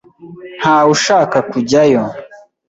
Ntawe 0.59 0.87
ushaka 0.95 1.35
kujyayo. 1.49 2.03